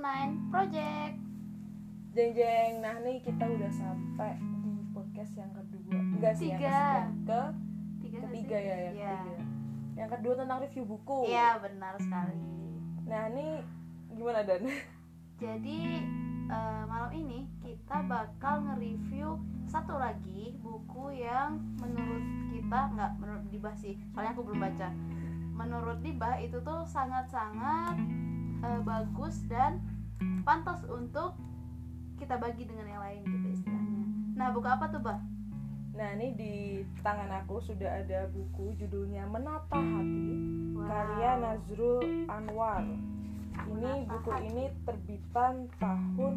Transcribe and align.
Nine 0.00 0.48
Project. 0.48 1.14
Jeng 2.10 2.32
jeng, 2.32 2.72
nah 2.80 2.96
nih 2.98 3.20
kita 3.20 3.44
udah 3.44 3.70
sampai 3.70 4.34
di 4.58 4.72
podcast 4.90 5.30
yang 5.32 5.52
kedua 5.52 5.94
Enggak 5.94 6.34
sih, 6.34 6.50
yang 6.50 6.58
Tiga. 6.58 6.72
kesekian. 6.72 7.06
ke 7.22 7.42
Tiga 8.00 8.18
ketiga 8.24 8.56
ya, 8.58 8.76
yang 8.80 8.94
Iya. 8.96 9.12
ketiga 9.14 9.42
Yang 9.94 10.10
kedua 10.10 10.32
tentang 10.34 10.58
review 10.58 10.84
buku 10.86 11.18
Iya, 11.28 11.48
benar 11.60 11.94
sekali. 11.98 12.40
Nah 13.04 13.22
ini 13.28 13.46
gimana 14.10 14.40
Dan? 14.42 14.62
Jadi 15.38 15.78
eh, 16.48 16.82
malam 16.84 17.12
ini 17.12 17.46
kita 17.60 18.02
bakal 18.04 18.66
nge-review 18.66 19.38
satu 19.64 19.94
lagi 19.94 20.56
buku 20.58 21.14
yang 21.14 21.62
menurut 21.78 22.24
kita 22.50 22.90
nggak 22.90 23.12
menurut 23.16 23.44
Dibah 23.46 23.76
sih, 23.76 23.94
soalnya 24.10 24.32
aku 24.32 24.42
belum 24.42 24.58
baca. 24.58 24.88
Menurut 25.54 25.98
Dibah 26.00 26.36
itu 26.36 26.58
tuh 26.58 26.82
sangat-sangat 26.82 27.94
eh, 28.60 28.80
bagus 28.82 29.40
dan 29.48 29.80
pantas 30.44 30.84
untuk 30.86 31.36
kita 32.16 32.36
bagi 32.36 32.68
dengan 32.68 32.84
yang 32.84 33.00
lain 33.00 33.22
gitu 33.24 33.48
istilahnya. 33.56 34.04
Nah 34.36 34.48
buku 34.52 34.68
apa 34.68 34.88
tuh 34.92 35.00
bah? 35.00 35.20
Nah 35.90 36.16
ini 36.16 36.32
di 36.32 36.54
tangan 37.04 37.28
aku 37.44 37.60
sudah 37.60 38.00
ada 38.00 38.24
buku 38.32 38.72
judulnya 38.78 39.28
Menata 39.28 39.76
Hati 39.76 40.32
Karya 40.80 41.32
Nazrul 41.36 42.24
Anwar 42.24 42.86
Ini 42.86 43.68
Menata 43.68 44.08
buku 44.08 44.30
Hati. 44.32 44.44
ini 44.48 44.64
terbitan 44.86 45.68
tahun 45.76 46.34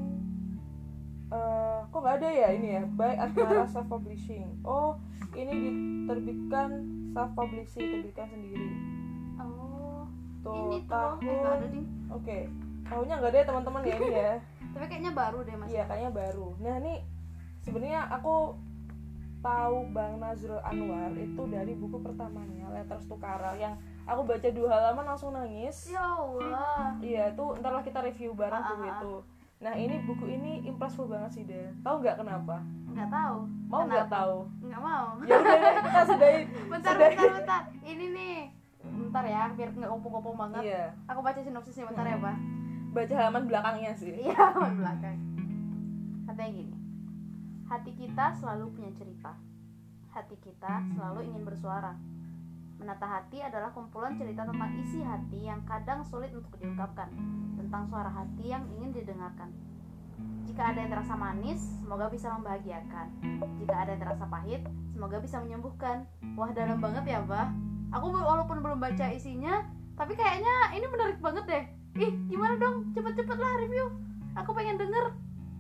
eh 1.32 1.80
Kok 1.88 1.99
nggak 2.02 2.18
ada 2.20 2.30
ya 2.34 2.48
ini 2.52 2.68
ya? 2.76 2.84
By 2.91 3.16
Asmara 3.16 3.63
Self 3.70 3.88
Publishing 3.94 4.60
Oh 4.68 4.99
ini 5.32 5.54
diterbitkan 5.54 6.70
Self 7.13 7.32
Publishing, 7.32 7.88
terbitkan 7.88 8.27
sendiri 8.35 8.68
Eh, 10.74 11.35
nggak 11.38 11.54
ada 11.54 11.57
tahun 11.60 11.71
ding. 11.74 11.88
Oke 12.10 12.38
Tahunnya 12.84 13.16
nggak 13.20 13.32
ada 13.32 13.40
ya 13.40 13.46
teman-teman 13.48 13.82
ya 13.85 13.96
ini 13.98 14.10
ya 14.13 14.34
Tapi 14.74 14.85
kayaknya 14.90 15.12
baru 15.13 15.38
deh 15.46 15.55
mas. 15.55 15.68
Iya 15.70 15.84
kayaknya 15.85 16.12
baru. 16.12 16.48
Nah 16.57 16.74
ini 16.82 16.93
sebenarnya 17.62 18.10
aku 18.10 18.57
tahu 19.43 19.77
Bang 19.91 20.18
Nazrul 20.18 20.63
Anwar 20.63 21.12
itu 21.13 21.43
dari 21.52 21.74
buku 21.76 21.99
pertamanya 21.99 22.71
Letters 22.71 23.05
to 23.05 23.20
Kara 23.20 23.54
yang 23.60 23.76
aku 24.07 24.24
baca 24.24 24.49
dua 24.49 24.70
halaman 24.71 25.05
langsung 25.13 25.35
nangis. 25.35 25.91
Ya 25.91 26.02
Allah. 26.02 26.96
Iya 27.04 27.35
itu 27.35 27.46
ntarlah 27.60 27.84
kita 27.85 27.99
review 28.02 28.34
bareng 28.34 28.63
Ah, 28.63 28.70
buku 28.74 28.82
ah, 28.82 28.87
ah. 28.87 28.93
itu. 28.98 29.13
Nah 29.63 29.74
ini 29.77 29.96
buku 30.10 30.26
ini 30.27 30.52
impressful 30.65 31.05
banget 31.05 31.32
sih 31.37 31.43
deh. 31.46 31.70
Tahu 31.85 32.02
nggak 32.02 32.18
kenapa? 32.24 32.63
Nggak 32.91 33.10
tahu. 33.13 33.37
Mau 33.70 33.82
nggak 33.85 34.10
tahu? 34.10 34.37
Nggak 34.63 34.82
mau. 34.82 35.08
Ya 35.27 35.35
udah 35.37 35.55
deh, 35.60 35.74
kita 35.85 36.02
sudahi. 36.08 36.41
bentar 36.71 36.93
sudahi. 36.98 37.13
bentar 37.13 37.30
bentar 37.37 37.62
ini 37.84 38.05
nih 38.10 38.37
bentar 38.94 39.24
ya 39.24 39.49
biar 39.52 39.70
nggak 39.70 39.91
kopong-kopong 39.91 40.38
banget 40.38 40.63
Iya. 40.63 40.84
aku 41.05 41.20
baca 41.20 41.40
sinopsisnya 41.40 41.90
bentar 41.90 42.05
ya 42.05 42.18
pak 42.18 42.38
Baca 42.94 43.10
halaman 43.10 43.49
belakangnya 43.49 43.91
sih. 43.98 44.13
iya 44.13 44.38
di 44.70 44.76
belakang 44.77 45.18
katanya 46.24 46.52
gini 46.54 46.76
hati 47.66 47.91
kita 47.94 48.26
selalu 48.38 48.70
punya 48.71 48.91
cerita 48.94 49.32
hati 50.10 50.36
kita 50.38 50.74
selalu 50.94 51.26
ingin 51.26 51.41
bersuara 51.41 51.98
menata 52.77 53.08
hati 53.08 53.40
adalah 53.40 53.71
kumpulan 53.71 54.14
cerita 54.14 54.46
tentang 54.46 54.71
isi 54.77 55.02
hati 55.02 55.40
yang 55.41 55.62
kadang 55.64 56.05
sulit 56.05 56.30
untuk 56.32 56.54
diungkapkan 56.58 57.10
tentang 57.55 57.84
suara 57.88 58.10
hati 58.10 58.46
yang 58.46 58.62
ingin 58.70 58.94
didengarkan 58.94 59.49
jika 60.44 60.70
ada 60.70 60.86
yang 60.86 60.91
terasa 60.94 61.18
manis, 61.18 61.58
semoga 61.82 62.14
bisa 62.14 62.30
membahagiakan. 62.30 63.08
Jika 63.58 63.74
ada 63.74 63.98
yang 63.98 64.02
terasa 64.06 64.30
pahit, 64.30 64.62
semoga 64.94 65.18
bisa 65.18 65.41
menyembuhkan. 65.41 66.06
Wah, 66.38 66.53
dalam 66.53 66.78
banget 66.78 67.09
ya, 67.09 67.25
Bah. 67.25 67.50
Aku 67.94 68.09
walaupun 68.09 68.58
belum 68.59 68.78
baca 68.78 69.06
isinya, 69.08 69.62
tapi 69.94 70.13
kayaknya 70.13 70.74
ini 70.74 70.86
menarik 70.86 71.18
banget 71.19 71.46
deh. 71.46 71.63
Ih, 71.96 72.12
gimana 72.25 72.58
dong? 72.58 72.90
Cepet-cepet 72.92 73.38
lah 73.38 73.54
review. 73.62 73.86
Aku 74.34 74.50
pengen 74.52 74.76
denger. 74.76 75.14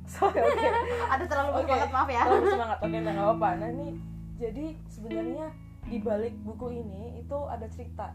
Sorry, 0.03 0.41
oke. 0.41 0.65
Ada 1.13 1.23
terlalu 1.23 1.49
Oke. 1.53 1.57
bersemangat, 1.63 1.89
maaf 1.93 2.09
ya. 2.09 2.21
Terlalu 2.25 2.47
semangat. 2.49 2.77
Oke, 2.81 2.97
nah, 2.97 3.11
nggak 3.13 3.27
apa-apa. 3.29 3.49
Nah 3.55 3.69
ini 3.71 3.87
jadi 4.35 4.65
sebenarnya 4.89 5.45
di 5.85 5.97
balik 6.01 6.33
buku 6.41 6.67
ini 6.73 7.21
itu 7.21 7.37
ada 7.45 7.69
cerita. 7.69 8.11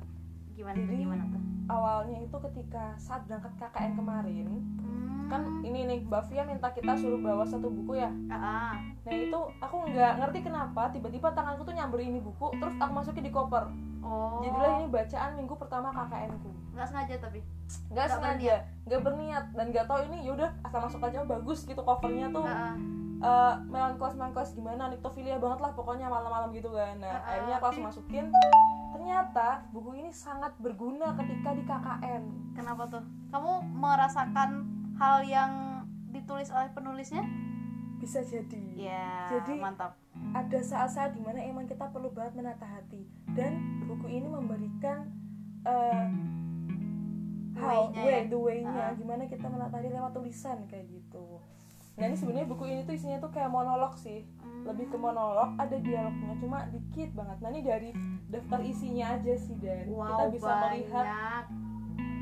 Gimana 0.52 0.74
tuh? 0.74 0.84
Jadi- 0.84 1.00
Gimana 1.00 1.24
tuh? 1.24 1.42
awalnya 1.68 2.18
itu 2.18 2.36
ketika 2.48 2.96
saat 2.96 3.28
berangkat 3.28 3.52
KKN 3.60 3.92
kemarin 3.94 4.48
Hmm. 4.80 5.28
kan 5.28 5.42
ini 5.60 5.84
nih 5.84 5.98
Mbak 6.00 6.32
Fia 6.32 6.40
minta 6.40 6.72
kita 6.72 6.96
suruh 6.96 7.20
bawa 7.20 7.44
satu 7.44 7.68
buku 7.68 8.00
ya 8.00 8.08
ah. 8.32 8.72
nah 9.04 9.12
itu 9.12 9.36
aku 9.60 9.76
nggak 9.84 10.16
ngerti 10.16 10.40
kenapa 10.40 10.88
tiba-tiba 10.88 11.28
tanganku 11.28 11.68
tuh 11.68 11.76
nyamber 11.76 12.00
ini 12.00 12.16
buku 12.18 12.56
terus 12.56 12.72
aku 12.80 12.92
masukin 12.96 13.20
di 13.20 13.28
koper 13.28 13.68
Oh. 14.00 14.40
jadilah 14.40 14.70
ini 14.76 14.86
bacaan 14.86 15.30
minggu 15.34 15.54
pertama 15.54 15.88
KKN 15.88 16.30
ku 16.38 16.50
nggak 16.72 16.86
sengaja 16.86 17.14
tapi. 17.18 17.40
nggak 17.40 17.90
Nggak 17.90 18.08
sengaja 18.08 18.54
nggak 18.84 19.00
berniat 19.02 19.44
dan 19.52 19.66
nggak 19.68 19.84
tahu 19.84 20.00
ini 20.06 20.18
yaudah 20.22 20.50
asal 20.62 20.80
masuk 20.80 21.02
aja 21.02 21.20
bagus 21.22 21.62
gitu 21.62 21.78
covernya 21.78 22.26
tuh 22.28 22.40
Ah, 22.40 22.72
ah. 22.72 22.74
eh 23.18 23.54
melankolis 23.66 24.14
melankolis 24.14 24.50
gimana 24.52 24.86
niktofilia 24.86 25.36
banget 25.36 25.58
lah 25.60 25.72
pokoknya 25.72 26.06
malam-malam 26.06 26.48
gitu 26.50 26.70
kan 26.70 26.96
nah 26.96 27.12
Uh-uh. 27.12 27.28
akhirnya 27.28 27.54
aku 27.54 27.64
langsung 27.66 27.86
masukin 27.86 28.26
ternyata 28.88 29.48
buku 29.68 29.90
ini 29.96 30.10
sangat 30.10 30.54
berguna 30.56 31.12
ketika 31.14 31.50
di 31.52 31.62
KKN 31.62 32.22
Kenapa 32.54 32.82
tuh? 32.88 33.02
Kamu 33.28 33.52
merasakan 33.70 34.50
hal 34.96 35.22
yang 35.22 35.52
ditulis 36.08 36.48
oleh 36.48 36.66
penulisnya? 36.68 37.22
bisa 37.98 38.18
jadi 38.20 38.62
Ya, 38.78 39.26
Jadi- 39.28 39.58
mantap. 39.58 39.98
ada 40.30 40.58
saat-saat 40.60 41.10
di 41.12 41.20
mana 41.20 41.38
emang 41.40 41.66
kita 41.66 41.86
perlu 41.88 42.08
banget 42.08 42.34
menata 42.34 42.62
hati 42.62 43.02
dan 43.38 43.52
buku 43.86 44.06
ini 44.10 44.26
memberikan 44.26 45.06
uh, 45.62 46.06
how 47.54 47.86
Way-nya 47.88 48.02
way 48.02 48.14
ya? 48.16 48.22
the 48.26 48.38
way-nya 48.38 48.82
Ah. 48.84 48.94
gimana 48.94 49.22
kita 49.24 49.46
menata 49.46 49.78
diri 49.78 49.94
lewat 49.94 50.12
tulisan 50.12 50.58
kayak 50.66 50.86
gitu 50.88 51.38
nah 51.94 52.06
ini 52.06 52.14
sebenarnya 52.14 52.46
buku 52.46 52.64
ini 52.64 52.80
tuh 52.82 52.94
isinya 52.94 53.18
tuh 53.18 53.26
kayak 53.28 53.46
monolog 53.48 53.94
sih 53.94 54.22
lebih 54.62 54.86
ke 54.86 54.96
monolog 54.96 55.54
ada 55.56 55.74
dialognya 55.76 56.34
cuma 56.36 56.66
dikit 56.68 57.10
banget 57.12 57.36
nah 57.38 57.48
ini 57.48 57.60
dari 57.60 57.90
daftar 58.28 58.60
isinya 58.60 59.06
aja 59.14 59.34
sih 59.34 59.56
dan 59.56 59.86
wow, 59.88 60.06
kita 60.06 60.24
bisa 60.32 60.46
banyak. 60.46 60.62
melihat 60.78 61.06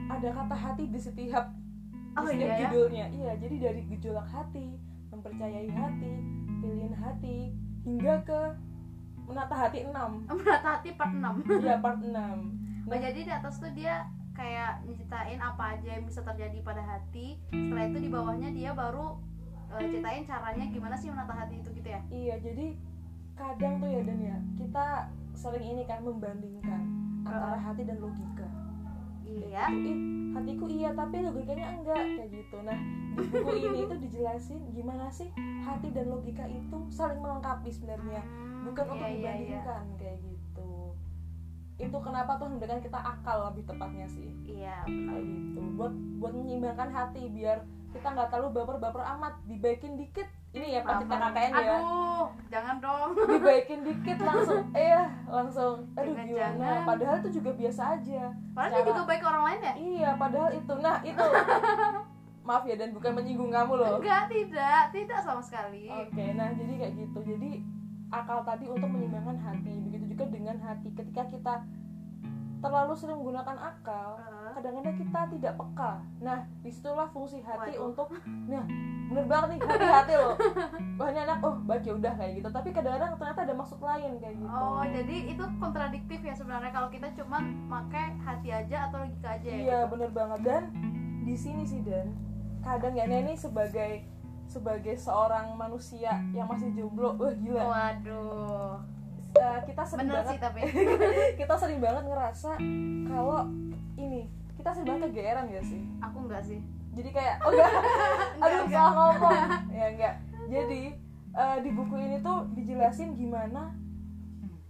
ada 0.06 0.28
kata 0.30 0.56
hati 0.56 0.84
di 0.86 0.96
setiap 0.98 1.44
di 1.52 2.16
Oh, 2.16 2.24
setiap 2.24 2.40
iya 2.40 2.48
ya? 2.48 2.60
judulnya 2.64 3.06
iya 3.10 3.32
jadi 3.36 3.56
dari 3.60 3.80
gejolak 3.86 4.24
hati 4.26 4.80
mempercayai 5.06 5.68
hati 5.68 6.12
pilihan 6.56 6.94
hati 6.94 7.38
hingga 7.82 8.14
ke 8.22 8.40
menata 9.26 9.54
hati 9.58 9.82
6 9.82 9.90
Menata 10.38 10.68
hati 10.78 10.94
part 10.94 11.12
6 11.12 11.22
Iya 11.62 11.76
part 11.82 12.00
6 12.00 12.66
Nah, 12.86 12.98
jadi 13.02 13.18
di 13.26 13.32
atas 13.34 13.58
tuh 13.58 13.70
dia 13.74 14.06
kayak 14.36 14.86
nyeritain 14.86 15.40
apa 15.42 15.74
aja 15.74 15.98
yang 15.98 16.04
bisa 16.06 16.22
terjadi 16.22 16.62
pada 16.62 16.84
hati. 16.84 17.40
Setelah 17.50 17.84
itu 17.90 17.98
di 17.98 18.10
bawahnya 18.12 18.50
dia 18.54 18.70
baru 18.76 19.18
eh, 19.74 19.90
ceritain 19.90 20.22
caranya 20.22 20.64
gimana 20.70 20.94
sih 20.94 21.10
menata 21.10 21.34
hati 21.34 21.58
itu 21.58 21.68
gitu 21.74 21.88
ya? 21.90 22.00
Iya 22.12 22.34
jadi 22.38 22.66
kadang 23.36 23.84
tuh 23.84 23.90
ya 23.92 24.00
Dan 24.00 24.18
ya 24.22 24.36
Kita 24.56 25.12
sering 25.36 25.66
ini 25.76 25.82
kan 25.84 26.00
membandingkan 26.06 26.82
Antara 27.26 27.58
hati 27.58 27.82
dan 27.82 27.98
logika. 27.98 28.46
Iya. 29.26 29.66
Ih, 29.74 29.98
hatiku 30.38 30.70
iya 30.70 30.94
tapi 30.94 31.26
logikanya 31.26 31.82
enggak 31.82 32.06
kayak 32.06 32.30
gitu. 32.30 32.62
Nah 32.62 32.78
di 33.16 33.26
buku 33.26 33.50
ini 33.58 33.78
itu 33.82 33.94
dijelasin 33.98 34.60
gimana 34.76 35.10
sih 35.10 35.26
hati 35.66 35.90
dan 35.90 36.06
logika 36.12 36.46
itu 36.46 36.78
saling 36.92 37.18
melengkapi 37.18 37.72
sebenarnya 37.72 38.22
Bukan 38.66 38.84
untuk 38.86 38.96
iya, 38.98 39.08
iya, 39.08 39.14
iya. 39.14 39.32
dibandingkan 39.62 39.84
kayak 39.96 40.18
gitu. 40.20 40.72
Itu 41.76 41.98
kenapa 42.00 42.32
tuh 42.36 42.48
memberikan 42.48 42.80
kita 42.80 42.96
akal 42.96 43.52
lebih 43.52 43.64
tepatnya 43.64 44.06
sih. 44.08 44.28
Iya 44.42 44.82
benar. 44.84 45.12
kayak 45.12 45.24
gitu. 45.24 45.60
Buat 45.76 45.92
buat 46.18 46.32
menyeimbangkan 46.34 46.88
hati 46.88 47.22
biar 47.28 47.58
kita 47.92 48.08
nggak 48.08 48.28
terlalu 48.28 48.48
baper-baper 48.56 49.02
amat. 49.16 49.34
Dibaikin 49.44 49.94
dikit 49.94 50.28
ini 50.50 50.72
ya 50.72 50.80
pas 50.80 50.96
kita 50.98 51.14
KKN 51.14 51.52
ya. 51.52 51.76
Aduh 51.76 52.26
jangan 52.48 52.76
dong. 52.80 53.10
Dibaikin 53.28 53.80
dikit 53.84 54.18
langsung 54.28 54.62
eh 54.72 55.04
langsung 55.28 55.76
aduh 55.92 56.12
Jangan, 56.16 56.26
gimana? 56.32 56.56
jangan. 56.56 56.80
padahal 56.88 57.16
itu 57.20 57.30
juga 57.36 57.50
biasa 57.52 57.82
aja. 58.00 58.22
Padahal 58.56 58.72
dia 58.72 58.80
Cara- 58.80 58.88
juga 58.88 59.02
baik 59.04 59.20
ke 59.20 59.28
orang 59.28 59.44
lain 59.44 59.60
ya? 59.60 59.74
Iya, 59.76 60.10
padahal 60.16 60.50
itu. 60.56 60.74
Nah, 60.80 60.96
itu. 61.04 61.24
Maaf 62.46 62.62
ya 62.62 62.78
dan 62.78 62.94
bukan 62.94 63.10
menyinggung 63.10 63.50
kamu 63.50 63.72
loh. 63.74 63.98
Oke, 63.98 64.06
Enggak 64.06 64.24
tidak. 64.30 64.82
Tidak 64.94 65.18
sama 65.18 65.42
sekali. 65.42 65.90
Nah 65.90 66.48
jadi 66.54 66.72
kayak 66.78 66.94
gitu. 66.94 67.18
Jadi 67.26 67.50
akal 68.10 68.46
tadi 68.46 68.66
untuk 68.70 68.88
menyeimbangkan 68.90 69.38
hati. 69.40 69.74
Begitu 69.90 70.04
juga 70.14 70.24
dengan 70.30 70.56
hati. 70.62 70.88
Ketika 70.94 71.26
kita 71.26 71.54
terlalu 72.62 72.92
sering 72.96 73.20
menggunakan 73.20 73.56
akal, 73.60 74.16
kadang-kadang 74.56 74.96
kita 74.96 75.20
tidak 75.36 75.52
peka. 75.60 75.92
Nah, 76.24 76.38
di 76.64 76.70
situlah 76.72 77.08
fungsi 77.12 77.44
hati 77.44 77.76
Waduh. 77.76 77.86
untuk, 77.92 78.08
nah, 78.48 78.64
bener 79.12 79.24
banget 79.28 79.48
nih 79.54 79.58
hati-hati 79.60 80.14
loh. 80.16 80.34
Ini 80.96 81.20
anak, 81.28 81.38
oh 81.44 81.54
baca 81.62 81.90
udah 81.92 82.12
kayak 82.16 82.32
gitu. 82.40 82.48
Tapi 82.48 82.68
kadang-kadang 82.72 83.10
ternyata 83.20 83.40
ada 83.44 83.54
maksud 83.54 83.78
lain 83.78 84.12
kayak 84.18 84.34
gitu. 84.40 84.48
Oh, 84.50 84.82
jadi 84.82 85.16
itu 85.36 85.44
kontradiktif 85.60 86.18
ya 86.24 86.34
sebenarnya 86.34 86.72
kalau 86.72 86.88
kita 86.88 87.08
cuman 87.14 87.42
pakai 87.68 88.06
hati 88.24 88.48
aja 88.50 88.76
atau 88.90 89.04
logika 89.04 89.28
aja 89.36 89.46
ya. 89.46 89.56
Iya 89.56 89.78
gitu. 89.84 89.90
bener 89.94 90.10
banget 90.10 90.40
dan 90.42 90.62
di 91.26 91.36
sini 91.36 91.62
sih 91.66 91.82
dan 91.84 92.14
kadang 92.64 92.98
ya 92.98 93.06
Neni 93.06 93.38
sebagai 93.38 94.02
sebagai 94.46 94.94
seorang 94.96 95.52
manusia 95.54 96.22
yang 96.30 96.46
masih 96.46 96.70
jomblo, 96.72 97.14
wah 97.14 97.34
gila. 97.34 97.62
Waduh. 97.66 98.72
Eh, 99.36 99.58
kita 99.68 99.82
sering 99.84 100.08
Bener 100.08 100.24
banget 100.24 100.32
sih 100.32 100.38
tapi. 100.40 100.60
kita 101.40 101.54
sering 101.58 101.78
banget 101.78 102.04
ngerasa 102.06 102.50
kalau 103.06 103.44
ini 103.96 104.30
kita 104.56 104.68
sering 104.72 104.86
banget 104.88 105.02
kegeeran 105.12 105.46
ya 105.52 105.60
sih. 105.60 105.82
Aku 106.00 106.24
enggak 106.24 106.42
sih. 106.42 106.60
jadi 106.96 107.10
kayak 107.12 107.36
oh 107.44 107.52
enggak 107.52 107.72
aduh 108.42 108.60
Enggak, 108.64 108.72
salah 108.72 108.92
ngomong 109.12 109.40
ya 109.68 109.86
enggak 109.92 110.14
jadi 110.48 110.82
eh, 111.36 111.58
di 111.60 111.70
buku 111.76 111.94
ini 112.00 112.16
tuh 112.24 112.48
dijelasin 112.56 113.12
gimana 113.12 113.76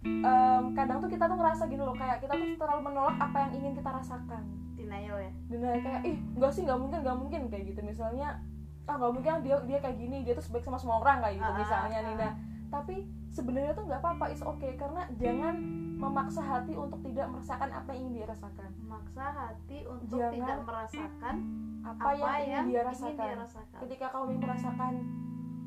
em, 0.03 0.63
kadang 0.75 0.99
tuh 0.99 1.07
kita 1.07 1.23
tuh 1.23 1.39
ngerasa 1.39 1.71
gini 1.71 1.79
loh 1.79 1.95
kayak 1.95 2.19
kita 2.19 2.35
tuh 2.35 2.47
terlalu 2.59 2.81
menolak 2.91 3.15
apa 3.15 3.47
yang 3.47 3.51
ingin 3.63 3.73
kita 3.79 3.89
rasakan 3.95 4.43
denial 4.75 5.17
ya 5.19 5.31
dan 5.47 5.79
kayak 5.79 6.01
ih 6.03 6.17
enggak 6.35 6.51
sih 6.51 6.61
nggak 6.67 6.79
mungkin 6.79 6.99
nggak 6.99 7.17
mungkin 7.17 7.41
kayak 7.47 7.63
gitu 7.71 7.79
misalnya 7.79 8.43
ah 8.87 8.95
nggak 8.95 9.11
mungkin 9.11 9.31
dia 9.43 9.57
dia 9.67 9.77
kayak 9.83 9.97
gini 9.99 10.17
dia 10.23 10.33
tuh 10.33 10.43
sebaik 10.47 10.63
sama 10.63 10.79
semua 10.79 11.03
orang 11.03 11.19
kayak 11.19 11.35
gitu 11.43 11.51
Ah, 11.51 11.59
misalnya 11.59 11.99
ah, 11.99 12.05
nih 12.07 12.13
ah. 12.15 12.17
nah 12.17 12.33
tapi 12.67 12.95
sebenarnya 13.31 13.71
tuh 13.75 13.83
nggak 13.87 13.99
apa-apa 13.99 14.25
is 14.31 14.43
oke 14.43 14.67
karena 14.75 15.07
jangan 15.19 15.55
memaksa 15.97 16.41
hati 16.45 16.73
untuk 16.77 16.99
tidak 17.01 17.27
merasakan 17.33 17.69
apa 17.73 17.89
yang 17.89 18.01
ingin 18.05 18.13
dia 18.13 18.25
rasakan. 18.29 18.69
Memaksa 18.85 19.23
hati 19.33 19.79
untuk 19.89 20.17
Jangan 20.21 20.33
tidak 20.37 20.57
merasakan 20.61 21.35
apa, 21.81 22.01
apa, 22.05 22.09
yang, 22.13 22.45
ingin 22.45 22.65
dia 22.69 22.81
rasakan. 22.85 23.09
ingin 23.09 23.17
dia 23.17 23.35
rasakan. 23.41 23.79
Ketika 23.81 24.05
kamu 24.13 24.23
ingin 24.29 24.41
merasakan 24.45 24.93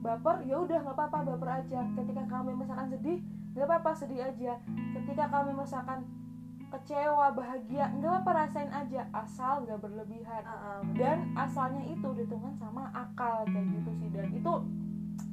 baper 0.00 0.37
ya 0.49 0.56
udah 0.56 0.78
nggak 0.87 0.96
apa-apa 0.96 1.19
baper 1.34 1.50
aja. 1.50 1.81
Ketika 1.99 2.22
kamu 2.31 2.49
merasakan 2.56 2.87
sedih 2.94 3.19
nggak 3.58 3.67
apa-apa 3.67 3.90
sedih 3.99 4.20
aja. 4.22 4.52
Ketika 4.94 5.25
kamu 5.26 5.49
merasakan 5.58 5.99
kecewa 6.70 7.34
bahagia 7.34 7.90
nggak 7.99 8.11
apa-apa 8.11 8.31
rasain 8.46 8.70
aja. 8.70 9.02
Asal 9.11 9.67
nggak 9.67 9.82
berlebihan. 9.82 10.43
Ah, 10.46 10.78
ah, 10.78 10.81
dan 10.94 11.34
asalnya 11.34 11.82
itu 11.87 12.08
ditentukan 12.14 12.55
sama 12.56 12.88
akal 12.94 13.43
kayak 13.50 13.67
gitu 13.75 13.90
sih. 13.99 14.08
Dan 14.14 14.31
itu 14.31 14.52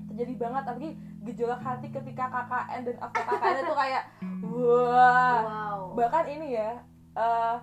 terjadi 0.10 0.34
banget 0.42 0.64
apalagi 0.66 0.92
gejolak 1.22 1.62
hati 1.62 1.88
ketika 1.94 2.26
KKN 2.32 2.82
dan 2.90 2.96
after 3.04 3.24
KKN 3.24 3.56
itu 3.62 3.76
kayak 3.78 4.04
wah. 4.54 5.40
Wow. 5.46 5.80
Bahkan 5.94 6.26
ini 6.34 6.48
ya 6.58 6.72
eh, 7.14 7.56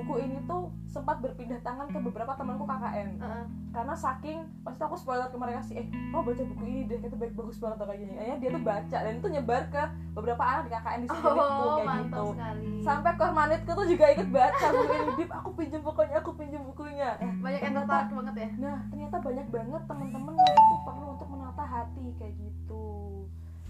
buku 0.00 0.14
ini 0.18 0.38
tuh 0.44 0.62
sempat 0.84 1.20
berpindah 1.20 1.60
tangan 1.60 1.86
ke 1.86 1.98
beberapa 2.00 2.32
temanku 2.34 2.64
KKN 2.64 3.08
Ah, 3.16 3.26
ah. 3.30 3.44
karena 3.70 3.94
saking 3.94 4.38
pasti 4.60 4.80
aku 4.80 4.96
spoiler 4.96 5.28
ke 5.28 5.36
mereka 5.36 5.60
sih 5.62 5.76
eh 5.76 5.86
kamu 5.86 6.24
baca 6.24 6.42
buku 6.44 6.62
ini 6.64 6.80
deh? 6.84 6.98
Kita 6.98 7.14
baik 7.14 7.32
bagus 7.32 7.56
banget 7.56 7.78
kayak 7.78 8.00
gini. 8.00 8.12
Akhirnya 8.12 8.36
dia 8.36 8.48
tuh 8.50 8.62
baca 8.62 8.96
dan 8.98 9.12
itu 9.14 9.28
nyebar 9.28 9.62
ke 9.68 9.82
beberapa 10.10 10.42
anak 10.42 10.62
di 10.62 10.70
KKN 10.70 10.98
di 10.98 11.06
sekelilingku 11.06 11.54
oh 11.60 11.70
kayak 11.70 11.86
mantap 11.86 12.10
gitu. 12.10 12.24
sekali. 12.32 12.66
Sampai 12.80 13.12
kormanitku 13.14 13.70
tuh 13.70 13.86
juga 13.86 14.04
ikut 14.10 14.28
baca 14.28 14.66
buku 14.68 14.92
ini. 14.92 15.10
Dip 15.16 15.30
aku 15.30 15.50
pinjem 15.54 15.80
bukunya 15.80 16.16
aku 16.18 16.30
pinjem 16.34 16.62
bukunya. 16.64 17.10
Eh, 17.18 17.32
banyak 17.38 17.60
yang 17.60 17.74
tertarik 17.76 18.08
banget 18.10 18.34
ya? 18.34 18.48
Nah, 18.58 18.78
ternyata 18.88 19.16
banyak 19.20 19.46
banget 19.48 19.82
teman-teman 19.86 20.32
yang 20.34 20.56
itu 20.56 20.76
perlu 20.82 21.06
untuk 21.14 21.28
menata 21.28 21.62
hati 21.62 22.06
kayak 22.16 22.34
gitu. 22.34 22.84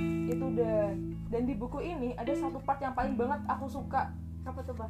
Itu 0.00 0.46
dan 0.56 0.94
dan 1.28 1.42
di 1.44 1.54
buku 1.54 1.78
ini 1.78 2.16
ada 2.16 2.32
satu 2.32 2.56
part 2.58 2.80
yang 2.80 2.94
paling 2.94 3.14
banget 3.14 3.40
aku 3.44 3.66
suka. 3.66 4.08
apa 4.40 4.64
tuh 4.64 4.72
bah 4.72 4.88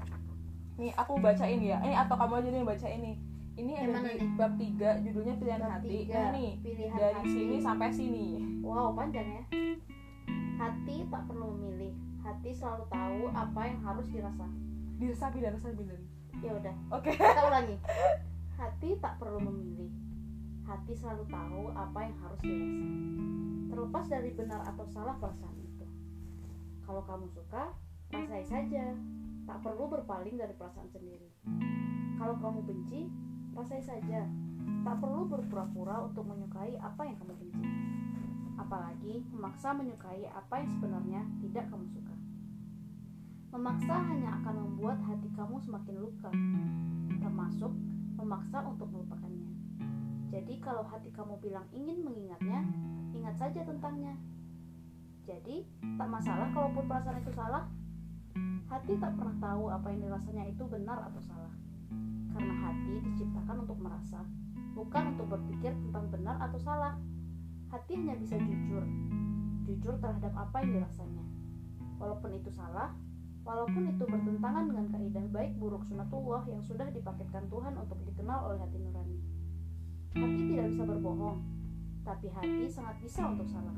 Nih, 0.81 0.91
aku 0.95 1.21
bacain 1.21 1.61
ya. 1.61 1.77
Ini 1.79 1.95
atau 1.99 2.17
kamu 2.17 2.35
aja 2.37 2.49
nih 2.51 2.65
baca 2.65 2.89
ini. 2.89 3.13
Ini 3.53 3.73
Yang 3.77 3.93
ada 3.93 4.09
di 4.09 4.17
nih? 4.17 4.31
bab 4.35 4.53
3 4.57 5.05
judulnya 5.05 5.35
pilihan 5.37 5.61
Bab 5.61 5.71
hati. 5.71 5.89
tiga, 5.91 6.17
Nah, 6.17 6.33
nih 6.33 6.51
pilihan 6.59 6.93
dari 6.95 7.13
hati. 7.15 7.29
sini 7.29 7.57
sampai 7.61 7.89
sini. 7.91 8.27
wow 8.63 8.89
panjang 8.91 9.27
ya 9.29 9.43
hati 10.57 10.97
tak 11.07 11.23
perlu 11.27 11.47
memilih 11.51 11.93
hati 12.21 12.51
selalu 12.51 12.85
tahu 12.87 13.21
apa 13.31 13.61
yang 13.63 13.81
harus 13.83 14.07
dirasa 14.07 14.47
Diresapi 14.97 15.39
dan 15.39 15.53
resapi 15.55 15.83
dan. 15.83 16.01
ya 16.39 16.53
udah 16.55 16.75
Oke. 16.91 17.11
kita 17.11 17.43
ulangi 17.43 17.77
hati 18.55 18.91
tak 18.97 19.17
perlu 19.17 19.41
memilih 19.43 19.91
hati 20.63 20.93
selalu 20.95 21.25
tahu 21.27 21.63
apa 21.71 21.99
yang 22.01 22.17
harus 22.17 22.41
dirasa 22.41 22.87
terlepas 23.67 24.05
dari 24.07 24.31
benar 24.31 24.61
atau 24.67 24.85
salah 24.87 25.17
perasaan 25.17 25.57
itu 25.59 25.85
kalau 26.83 27.03
kamu 27.03 27.27
suka 27.27 27.73
rasai 28.09 28.45
saja 28.45 28.85
tak 29.51 29.59
perlu 29.67 29.91
berpaling 29.91 30.39
dari 30.39 30.55
perasaan 30.55 30.87
sendiri 30.95 31.27
kalau 32.15 32.39
kamu 32.39 32.63
benci 32.63 33.11
rasai 33.59 33.83
saja 33.83 34.31
tak 34.87 34.97
perlu 35.03 35.27
berpura-pura 35.27 36.07
untuk 36.07 36.23
menyukai 36.31 36.79
apa 36.79 37.03
yang 37.03 37.19
kamu 37.19 37.35
benci 37.35 37.67
apalagi 38.55 39.27
memaksa 39.35 39.75
menyukai 39.75 40.31
apa 40.31 40.55
yang 40.63 40.71
sebenarnya 40.79 41.23
tidak 41.43 41.67
kamu 41.67 41.91
suka 41.91 42.15
memaksa 43.51 43.95
hanya 44.07 44.39
akan 44.39 44.55
membuat 44.71 45.03
hati 45.03 45.27
kamu 45.35 45.59
semakin 45.59 45.99
luka 45.99 46.31
termasuk 47.19 47.75
memaksa 48.21 48.63
untuk 48.69 48.87
melupakannya. 48.93 49.49
Jadi 50.31 50.55
kalau 50.63 50.87
hati 50.87 51.11
kamu 51.11 51.41
bilang 51.43 51.67
ingin 51.75 52.05
mengingatnya, 52.05 52.63
ingat 53.17 53.35
saja 53.35 53.65
tentangnya. 53.67 54.15
Jadi 55.27 55.67
tak 55.99 56.09
masalah 56.09 56.49
kalaupun 56.55 56.85
perasaan 56.87 57.19
itu 57.25 57.33
salah. 57.35 57.65
Hati 58.71 58.93
tak 59.03 59.13
pernah 59.19 59.37
tahu 59.43 59.67
apa 59.67 59.87
yang 59.91 60.01
dirasanya 60.07 60.45
itu 60.47 60.63
benar 60.71 61.11
atau 61.11 61.21
salah. 61.27 61.55
Karena 62.31 62.55
hati 62.63 62.95
diciptakan 63.03 63.67
untuk 63.67 63.79
merasa, 63.83 64.23
bukan 64.79 65.19
untuk 65.19 65.27
berpikir 65.35 65.75
tentang 65.75 66.07
benar 66.15 66.39
atau 66.39 66.59
salah. 66.63 66.95
Hati 67.75 67.99
hanya 67.99 68.15
bisa 68.15 68.39
jujur, 68.39 68.87
jujur 69.67 69.95
terhadap 69.99 70.31
apa 70.39 70.63
yang 70.63 70.79
dirasanya. 70.79 71.27
Walaupun 71.99 72.31
itu 72.39 72.51
salah, 72.55 72.95
Walaupun 73.41 73.97
itu 73.97 74.05
bertentangan 74.05 74.69
dengan 74.69 74.87
kaidah 74.93 75.27
baik 75.33 75.53
buruk 75.57 75.81
sunatullah 75.89 76.45
yang 76.53 76.61
sudah 76.61 76.93
dipaketkan 76.93 77.49
Tuhan 77.49 77.73
untuk 77.81 77.97
dikenal 78.05 78.53
oleh 78.53 78.59
hati 78.61 78.77
nurani. 78.77 79.19
Hati 80.13 80.41
tidak 80.53 80.67
bisa 80.77 80.85
berbohong, 80.85 81.41
tapi 82.05 82.29
hati 82.29 82.69
sangat 82.69 83.01
bisa 83.01 83.25
untuk 83.25 83.49
salah. 83.49 83.73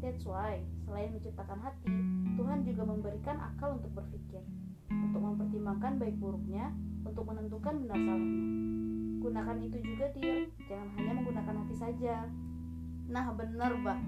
That's 0.00 0.24
why, 0.24 0.64
selain 0.84 1.10
menciptakan 1.10 1.58
hati, 1.60 1.90
Tuhan 2.36 2.58
juga 2.62 2.82
memberikan 2.84 3.36
akal 3.40 3.80
untuk 3.80 3.92
berpikir, 3.96 4.42
untuk 4.88 5.20
mempertimbangkan 5.20 5.96
baik 5.98 6.16
buruknya, 6.20 6.70
untuk 7.02 7.24
menentukan 7.24 7.74
benar 7.84 7.98
salahnya. 7.98 8.44
Gunakan 9.24 9.56
itu 9.64 9.78
juga 9.80 10.06
dia, 10.12 10.34
jangan 10.68 10.88
hanya 11.00 11.12
menggunakan 11.16 11.54
hati 11.64 11.74
saja. 11.74 12.14
Nah 13.08 13.26
benar 13.32 13.72
bah, 13.80 14.00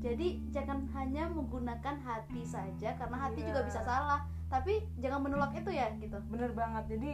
jadi 0.00 0.28
jangan 0.48 0.88
hanya 0.96 1.28
menggunakan 1.28 1.96
hati 2.00 2.42
saja 2.42 2.96
karena 2.96 3.16
hati 3.20 3.44
Iya. 3.44 3.48
juga 3.52 3.60
bisa 3.68 3.80
salah. 3.84 4.20
Tapi 4.50 4.82
jangan 4.98 5.22
menolak 5.22 5.54
itu 5.54 5.70
ya 5.70 5.92
gitu. 6.00 6.18
Bener 6.32 6.50
banget. 6.50 6.98
Jadi 6.98 7.12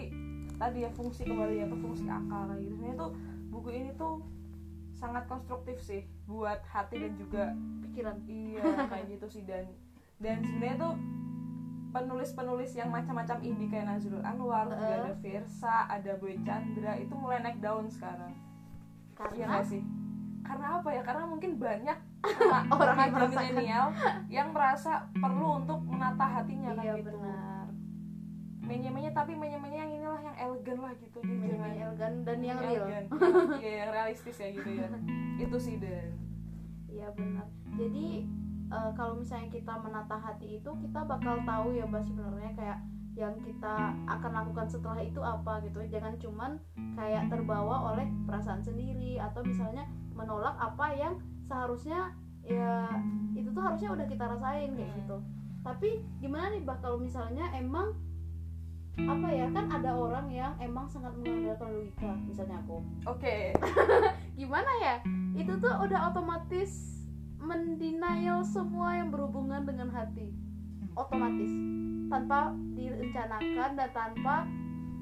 tadi 0.57 0.87
ya 0.87 0.91
fungsi 0.95 1.27
kembali 1.29 1.61
ya 1.61 1.67
ke 1.69 1.77
fungsi 1.77 2.07
akal 2.09 2.49
gitu. 2.57 2.73
Sebenarnya 2.79 2.97
tuh 2.97 3.11
buku 3.53 3.69
ini 3.75 3.91
tuh 3.99 4.23
sangat 4.97 5.29
konstruktif 5.29 5.77
sih 5.79 6.03
buat 6.25 6.65
hati 6.65 6.97
dan 6.99 7.13
juga 7.15 7.45
Pikiran. 7.85 8.17
iya 8.25 8.65
kayak 8.89 9.07
gitu 9.13 9.27
sih 9.29 9.43
dan 9.45 9.69
dan 10.17 10.41
sebenarnya 10.41 10.81
tuh 10.81 10.95
penulis-penulis 11.93 12.73
yang 12.73 12.89
macam-macam 12.89 13.41
indie 13.41 13.69
kayak 13.69 13.89
Nazrul 13.89 14.21
Anwar, 14.21 14.69
juga 14.69 14.85
Heeh. 14.85 15.01
ada 15.01 15.13
Versa, 15.17 15.77
ada 15.87 16.13
Boy 16.17 16.37
Chandra 16.41 16.93
itu 16.97 17.13
mulai 17.13 17.41
naik 17.41 17.57
daun 17.57 17.89
sekarang. 17.89 18.37
Iya 19.17 19.17
Karena 19.17 19.49
nggak 19.49 19.65
sih? 19.65 19.81
Karena 20.45 20.67
apa 20.77 20.89
ya? 20.93 21.01
Karena 21.01 21.25
mungkin 21.25 21.57
banyak 21.57 21.99
Orang 22.75 22.97
merasakan. 23.01 23.33
milenial 23.49 23.87
yang 24.29 24.53
merasa 24.53 25.09
perlu 25.15 25.65
untuk 25.65 25.81
menata 25.85 26.27
hatinya 26.27 26.77
iya 26.77 26.93
kan 26.93 26.97
gitu. 27.01 27.11
benar. 27.17 27.56
Menye-menye 28.67 29.11
tapi 29.11 29.33
menye-menye 29.33 29.79
yang 29.79 29.91
inilah 29.93 30.21
yang 30.21 30.37
elegan 30.37 30.79
lah 30.83 30.93
gitu. 30.99 31.19
Jadi 31.23 31.47
jangan- 31.49 31.79
elegan 31.79 32.13
dan 32.27 32.39
yang 32.43 32.59
real. 32.59 32.85
elegan. 32.85 33.05
Iya, 33.57 33.73
yang 33.81 33.91
realistis 33.93 34.37
ya 34.37 34.49
gitu 34.51 34.69
ya. 34.69 34.87
Itu 35.47 35.57
sih 35.57 35.79
dan 35.79 36.11
Iya 36.87 37.09
benar. 37.13 37.47
Jadi 37.77 38.07
eh, 38.67 38.91
kalau 38.93 39.15
misalnya 39.15 39.49
kita 39.49 39.73
menata 39.79 40.17
hati 40.17 40.59
itu 40.59 40.71
kita 40.83 41.01
bakal 41.05 41.39
tahu 41.45 41.77
ya 41.77 41.85
Mbak 41.87 42.03
sebenarnya 42.03 42.53
kayak 42.57 42.79
yang 43.17 43.33
kita 43.41 43.75
akan 44.05 44.33
lakukan 44.35 44.67
setelah 44.67 45.01
itu 45.01 45.21
apa 45.21 45.63
gitu. 45.63 45.79
Jangan 45.87 46.19
cuman 46.19 46.51
kayak 46.97 47.29
terbawa 47.29 47.95
oleh 47.95 48.09
perasaan 48.25 48.61
sendiri 48.61 49.17
atau 49.17 49.41
misalnya 49.41 49.85
menolak 50.13 50.57
apa 50.57 50.93
yang 50.93 51.15
seharusnya 51.45 52.13
ya 52.43 52.89
itu 53.33 53.53
tuh 53.53 53.61
harusnya 53.61 53.93
udah 53.93 54.07
kita 54.09 54.25
rasain 54.25 54.73
kayak 54.73 54.93
gitu. 54.99 55.17
Tapi 55.61 55.89
gimana 56.19 56.51
nih 56.51 56.63
Mbak 56.65 56.79
kalau 56.81 56.97
misalnya 56.97 57.45
emang 57.53 57.93
apa 58.97 59.29
ya 59.29 59.47
kan 59.53 59.69
ada 59.69 59.93
orang 59.93 60.33
yang 60.33 60.57
emang 60.57 60.89
sangat 60.89 61.13
mengandalkan 61.21 61.69
logika 61.69 62.17
misalnya 62.25 62.57
aku. 62.65 62.81
Oke, 63.05 63.53
gimana 64.41 64.71
ya? 64.81 64.97
Itu 65.37 65.61
tuh 65.61 65.69
udah 65.85 66.09
otomatis 66.09 66.97
mendenial 67.37 68.41
semua 68.41 68.97
yang 68.97 69.13
berhubungan 69.13 69.69
dengan 69.69 69.93
hati. 69.93 70.33
Otomatis. 70.97 71.53
Tanpa 72.09 72.57
direncanakan 72.73 73.71
dan 73.77 73.91
tanpa 73.93 74.49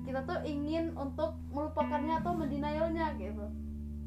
kita 0.02 0.20
tuh 0.26 0.40
ingin 0.42 0.90
untuk 0.98 1.38
melupakannya 1.54 2.18
atau 2.18 2.34
mendenialnya 2.34 3.14
gitu. 3.14 3.46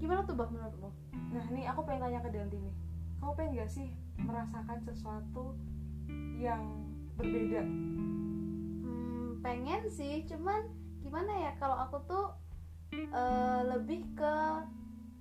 Gimana 0.04 0.28
tuh 0.28 0.36
bang 0.36 0.52
menurutmu? 0.52 0.90
Nah 1.32 1.44
ini 1.50 1.64
aku 1.66 1.82
pengen 1.88 2.12
tanya 2.12 2.20
ke 2.22 2.30
Danti 2.30 2.58
nih. 2.60 2.76
Kamu 3.18 3.34
pengen 3.34 3.58
gak 3.64 3.72
sih 3.72 3.88
merasakan 4.20 4.78
sesuatu 4.86 5.58
yang 6.38 6.86
berbeda? 7.18 7.66
Pengen 9.42 9.86
sih 9.92 10.26
cuman 10.26 10.66
gimana 11.02 11.32
ya 11.48 11.52
kalau 11.62 11.78
aku 11.78 11.98
tuh 12.10 12.26
eh, 12.94 13.62
lebih 13.68 14.04
ke 14.18 14.36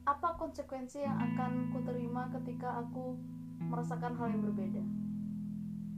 apa 0.06 0.38
konsekuensi 0.38 1.02
yang 1.02 1.18
akan 1.18 1.74
kuterima 1.74 2.30
ketika 2.30 2.78
aku 2.78 3.18
merasakan 3.58 4.14
hal 4.14 4.30
yang 4.30 4.42
berbeda. 4.46 4.82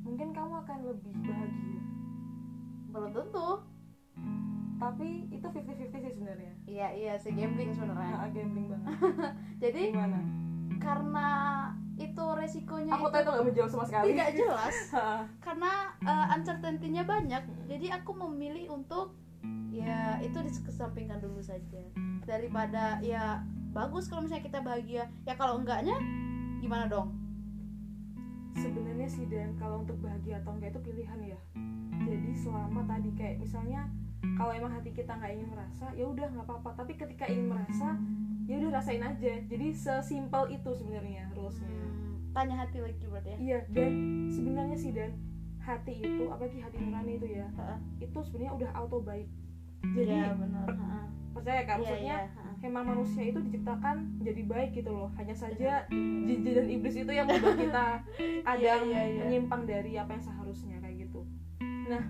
Mungkin 0.09 0.33
kamu 0.33 0.65
akan 0.65 0.79
lebih 0.89 1.13
bahagia. 1.21 1.83
Belum 2.89 3.11
tentu. 3.13 3.49
Tapi 4.79 5.29
itu 5.29 5.45
50-50 5.45 5.93
sih 5.93 6.13
sebenarnya. 6.17 6.53
Iya 6.65 6.89
iya 6.97 7.13
si 7.21 7.35
gambling 7.37 7.77
sebenarnya. 7.77 8.17
Nah, 8.17 8.31
gambling 8.33 8.67
banget. 8.73 8.95
Jadi 9.63 9.83
gimana? 9.93 10.21
karena 10.79 11.29
itu 11.99 12.25
resikonya 12.39 12.95
aku 12.95 13.11
itu 13.11 13.15
tadi 13.15 13.27
tuh 13.27 13.33
gak 13.35 13.47
menjawab 13.51 13.71
sama 13.75 13.85
sekali. 13.91 14.07
Tidak 14.15 14.31
jelas. 14.39 14.77
Karena 15.45 15.73
uh, 16.07 16.27
uncertainty-nya 16.39 17.03
banyak 17.03 17.43
jadi 17.67 17.87
aku 17.99 18.15
memilih 18.15 18.71
untuk 18.71 19.19
ya 19.75 20.23
itu 20.23 20.39
dikesampingkan 20.39 21.19
dulu 21.19 21.43
saja. 21.43 21.83
Daripada 22.23 23.03
ya 23.03 23.43
bagus 23.75 24.07
kalau 24.07 24.25
misalnya 24.25 24.47
kita 24.47 24.63
bahagia. 24.63 25.11
Ya 25.27 25.35
kalau 25.35 25.59
enggaknya 25.59 25.99
gimana 26.63 26.87
dong? 26.87 27.19
Sebenarnya 28.55 29.07
sih 29.11 29.27
dan 29.27 29.55
kalau 29.59 29.83
untuk 29.83 29.99
bahagia 29.99 30.43
atau 30.43 30.55
enggak 30.55 30.75
itu 30.79 30.81
pilihan 30.83 31.19
ya. 31.35 31.39
Jadi 32.07 32.31
selama 32.39 32.87
tadi 32.87 33.11
kayak 33.19 33.43
misalnya 33.43 33.91
kalau 34.39 34.55
emang 34.55 34.71
hati 34.75 34.91
kita 34.95 35.15
nggak 35.15 35.35
ingin 35.35 35.51
merasa 35.51 35.91
ya 35.99 36.07
udah 36.07 36.27
nggak 36.31 36.47
apa-apa. 36.47 36.71
Tapi 36.79 36.95
ketika 36.95 37.27
ingin 37.27 37.51
merasa 37.51 37.99
ya 38.49 38.57
udah 38.59 38.71
rasain 38.75 39.03
aja 39.03 39.33
jadi 39.45 39.67
sesimpel 39.71 40.49
itu 40.51 40.71
sebenarnya 40.73 41.29
rulesnya 41.31 41.69
Hmm, 41.69 42.33
tanya 42.35 42.55
hati 42.59 42.79
lagi 42.79 43.05
berarti 43.05 43.29
ya 43.29 43.37
iya 43.39 43.59
dan 43.69 43.93
sebenarnya 44.27 44.75
sih 44.75 44.91
dan 44.91 45.11
hati 45.61 45.95
itu 45.99 46.25
apalagi 46.27 46.59
hati 46.59 46.77
nurani 46.79 47.13
itu 47.15 47.29
ya 47.29 47.47
Heeh. 47.51 47.79
itu 48.01 48.19
sebenarnya 48.19 48.53
udah 48.55 48.71
auto 48.75 48.99
baik 49.01 49.29
jadi 49.87 50.11
Iya, 50.11 50.33
benar 50.35 50.65
per- 50.65 50.75
Heeh. 50.75 51.05
percaya 51.31 51.63
kan 51.63 51.77
Iya, 51.77 51.83
maksudnya 51.85 52.17
iya, 52.17 52.29
heeh. 52.33 52.55
emang 52.65 52.85
manusia 52.87 53.23
itu 53.23 53.39
diciptakan 53.43 53.97
jadi 54.19 54.43
baik 54.43 54.71
gitu 54.75 54.91
loh 54.91 55.09
hanya 55.15 55.35
saja 55.35 55.85
Benar. 55.87 56.25
jin 56.27 56.41
dan 56.49 56.67
iblis 56.67 56.97
itu 56.97 57.13
yang 57.13 57.27
membuat 57.27 57.57
kita 57.63 57.87
kadang 58.43 58.59
Iya, 58.59 58.75
iya, 58.83 59.03
iya. 59.05 59.21
menyimpang 59.23 59.63
dari 59.65 59.93
apa 59.95 60.11
yang 60.11 60.25
seharusnya 60.25 60.77
kayak 60.79 61.05
gitu 61.05 61.21
nah 61.85 62.05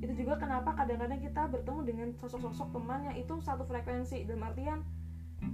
itu 0.00 0.12
juga 0.14 0.36
kenapa 0.36 0.72
kadang-kadang 0.74 1.16
kita 1.18 1.42
bertemu 1.46 1.80
dengan 1.82 2.08
sosok-sosok 2.14 2.72
teman 2.72 3.00
yang 3.02 3.16
itu 3.16 3.34
satu 3.38 3.64
frekuensi 3.64 4.24
dalam 4.24 4.44
artian 4.44 4.80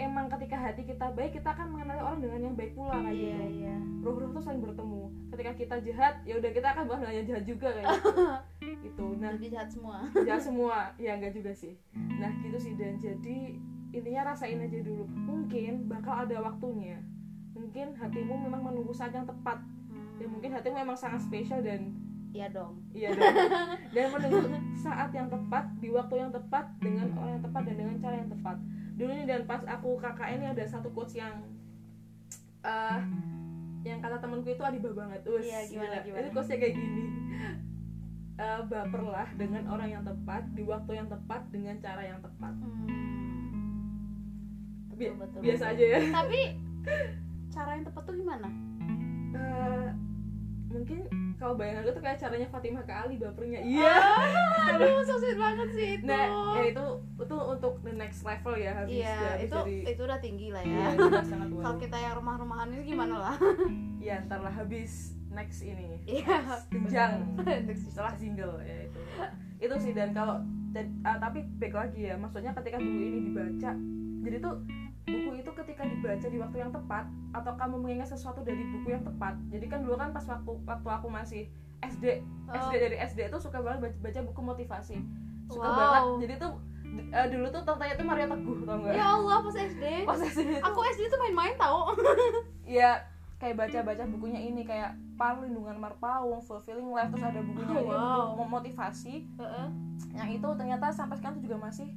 emang 0.00 0.32
ketika 0.32 0.56
hati 0.56 0.82
kita 0.88 1.12
baik 1.12 1.36
kita 1.36 1.52
akan 1.52 1.76
mengenali 1.76 2.00
orang 2.00 2.20
dengan 2.24 2.40
yang 2.48 2.54
baik 2.56 2.72
pula 2.72 2.96
kayak 3.04 3.12
iya 3.12 3.36
gitu. 3.36 3.44
iya. 3.60 3.76
Roh-roh 4.00 4.32
tuh 4.32 4.42
saling 4.42 4.64
bertemu. 4.64 5.02
Ketika 5.30 5.52
kita 5.60 5.76
jahat 5.84 6.14
ya 6.24 6.34
udah 6.40 6.50
kita 6.56 6.68
akan 6.72 6.84
bahas 6.88 7.12
yang 7.12 7.28
jahat 7.28 7.44
juga 7.44 7.68
kayak 7.76 7.86
gitu. 8.00 8.10
Gitu. 8.80 9.06
Nah 9.20 9.36
jadi 9.36 9.48
jahat 9.60 9.68
semua. 9.68 9.96
jahat 10.24 10.42
semua. 10.42 10.76
Ya 10.96 11.20
enggak 11.20 11.36
juga 11.36 11.52
sih. 11.52 11.76
Nah 11.94 12.32
gitu 12.40 12.56
sih. 12.56 12.72
Dan 12.80 12.96
jadi 12.96 13.60
intinya 13.92 14.32
rasain 14.32 14.56
aja 14.56 14.78
dulu. 14.80 15.04
Mungkin 15.04 15.84
bakal 15.84 16.24
ada 16.24 16.40
waktunya. 16.40 16.96
Mungkin 17.52 17.92
hatimu 17.92 18.34
memang 18.48 18.64
menunggu 18.64 18.96
saat 18.96 19.12
yang 19.12 19.28
tepat. 19.28 19.60
Ya 20.16 20.26
mungkin 20.28 20.56
hatimu 20.56 20.80
memang 20.80 20.96
sangat 20.96 21.20
spesial 21.28 21.60
dan 21.60 21.92
iya 22.32 22.48
dong. 22.48 22.80
Iya 22.96 23.12
dan, 23.12 23.36
dan 23.94 24.06
menunggu 24.16 24.48
saat 24.80 25.12
yang 25.12 25.28
tepat 25.28 25.64
di 25.76 25.88
waktu 25.92 26.14
yang 26.24 26.32
tepat 26.32 26.64
dengan 26.80 27.12
orang 27.20 27.36
yang 27.36 27.44
tepat 27.44 27.62
dan 27.68 27.76
dengan 27.76 27.96
cara 28.00 28.14
yang 28.16 28.30
tepat 28.32 28.56
dulu 29.00 29.10
nih 29.10 29.24
dan 29.24 29.40
pas 29.42 29.64
aku 29.64 29.96
KKN 29.96 30.36
ini 30.36 30.48
ada 30.50 30.64
satu 30.66 30.88
quotes 30.90 31.16
yang 31.16 31.40
eh 32.60 33.00
yang 33.80 33.96
kata 33.98 34.20
temanku 34.20 34.44
itu 34.46 34.60
adibah 34.60 34.92
banget 34.94 35.24
Us, 35.24 35.40
Iya, 35.40 35.60
gimana, 35.66 35.96
gimana? 36.02 36.20
itu 36.20 36.30
quotesnya 36.30 36.56
kayak 36.58 36.74
gini 36.74 37.04
Eh, 38.36 38.60
baperlah 38.66 39.28
dengan 39.34 39.64
orang 39.66 39.88
yang 39.90 40.00
tepat 40.00 40.48
di 40.50 40.60
waktu 40.62 40.92
yang 40.94 41.08
tepat 41.08 41.44
dengan 41.50 41.76
cara 41.78 42.02
yang 42.02 42.20
tepat 42.20 42.52
Hmm. 42.54 42.88
Bi- 44.90 45.08
betul, 45.08 45.16
betul, 45.18 45.40
biasa 45.40 45.64
betul. 45.66 45.74
aja 45.74 45.84
ya 45.86 46.00
tapi 46.10 46.40
cara 47.50 47.70
yang 47.74 47.84
tepat 47.84 48.02
tuh 48.02 48.14
gimana 48.14 48.48
Eh, 49.30 49.88
mungkin 50.68 51.00
kalau 51.40 51.56
bayangan 51.56 51.82
gue 51.82 51.94
tuh 51.96 52.04
kayak 52.04 52.18
caranya 52.20 52.48
Fatimah 52.52 52.84
ke 52.84 52.92
Ali 52.92 53.16
bapernya. 53.16 53.64
Iya. 53.64 53.94
Ah, 53.96 54.76
aduh 54.76 55.00
so 55.08 55.16
sweet 55.16 55.40
banget 55.40 55.68
sih 55.72 55.88
itu. 55.96 56.04
Nah 56.04 56.24
ya 56.54 56.62
itu 56.68 56.84
itu 57.16 57.36
untuk 57.40 57.80
the 57.80 57.94
next 57.96 58.20
level 58.20 58.54
ya 58.54 58.76
habis 58.76 59.00
iya 59.00 59.16
habis 59.16 59.48
itu 59.48 59.56
dari 59.56 59.76
itu 59.88 60.02
udah 60.04 60.20
tinggi 60.20 60.48
lah 60.52 60.60
Iya, 60.60 60.84
ya 60.92 61.00
udah 61.00 61.24
sangat 61.24 61.48
kalau 61.64 61.76
kita 61.80 61.96
yang 61.96 62.14
rumah-rumahan 62.20 62.68
ini 62.70 62.84
gimana 62.84 63.14
lah? 63.16 63.36
Ya 64.00 64.20
ntar 64.22 64.40
lah 64.40 64.52
habis 64.52 65.16
next 65.28 65.60
ini. 65.60 65.96
Iya. 66.04 66.60
Jenjang. 66.68 67.36
Bener. 67.36 67.72
setelah 67.72 68.12
single 68.14 68.60
ya 68.60 68.76
itu. 68.84 69.00
Itu 69.60 69.74
sih 69.80 69.92
dan 69.92 70.12
kalau 70.12 70.44
dan- 70.70 70.92
ah, 71.02 71.16
tapi 71.16 71.40
back 71.56 71.72
lagi 71.72 72.04
ya 72.04 72.14
maksudnya 72.14 72.52
ketika 72.52 72.76
buku 72.76 73.00
ini 73.00 73.18
dibaca 73.26 73.72
jadi 74.20 74.36
tuh 74.38 74.54
buku 75.02 75.30
itu 75.36 75.50
ketika 75.54 75.82
dibaca 75.82 76.26
di 76.26 76.38
waktu 76.38 76.56
yang 76.58 76.70
tepat 76.70 77.04
atau 77.30 77.52
kamu 77.54 77.76
mengingat 77.78 78.08
sesuatu 78.08 78.40
dari 78.40 78.62
buku 78.64 78.88
yang 78.90 79.02
tepat. 79.02 79.34
Jadi 79.48 79.66
kan 79.66 79.80
dulu 79.80 79.96
kan 79.96 80.10
pas 80.10 80.22
waktu 80.22 80.52
waktu 80.62 80.88
aku 80.88 81.08
masih 81.08 81.42
SD 81.80 82.20
SD 82.50 82.72
dari 82.74 82.96
SD 82.98 83.18
itu 83.26 83.38
suka 83.38 83.58
banget 83.58 83.80
baca, 83.82 83.96
baca 84.00 84.20
buku 84.22 84.40
motivasi. 84.44 84.96
Suka 85.46 85.66
Wow. 85.66 85.76
banget. 85.76 86.02
Jadi 86.20 86.34
tuh 86.38 86.52
eh, 87.10 87.26
dulu 87.28 87.46
tuh 87.48 87.62
tantanya 87.62 87.94
tuh 87.94 88.04
Maria 88.04 88.26
Teguh 88.26 88.58
tau 88.62 88.76
nggak? 88.78 88.94
Ya 88.94 89.06
Allah 89.08 89.36
pas 89.40 89.56
SD 89.56 89.84
pas 90.10 90.20
SD 90.20 90.40
itu 90.50 90.60
aku 90.60 90.80
SD 90.90 91.02
tuh 91.06 91.20
main-main 91.20 91.54
tau. 91.56 91.78
Ya 92.70 93.02
kayak 93.40 93.56
baca-baca 93.56 94.04
bukunya 94.06 94.38
ini 94.38 94.62
kayak 94.62 94.94
Perlindungan 95.18 95.74
Marpaung, 95.74 96.38
Fulfilling 96.38 96.86
Life 96.86 97.10
terus 97.10 97.24
ada 97.24 97.40
bukunya 97.42 97.66
Oh, 97.68 97.82
ini 97.82 97.90
wow. 97.90 98.22
buku 98.30 98.42
motivasi. 98.46 99.14
Yang 100.12 100.28
itu 100.38 100.48
ternyata 100.54 100.86
sampai 100.88 101.18
sekarang 101.18 101.40
tuh 101.40 101.44
juga 101.44 101.58
masih 101.60 101.90